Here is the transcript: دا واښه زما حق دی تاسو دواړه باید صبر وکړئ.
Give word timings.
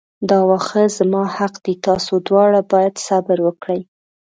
دا 0.29 0.39
واښه 0.49 0.83
زما 0.97 1.23
حق 1.35 1.53
دی 1.65 1.73
تاسو 1.85 2.13
دواړه 2.27 2.59
باید 2.71 2.95
صبر 3.07 3.37
وکړئ. 3.43 3.81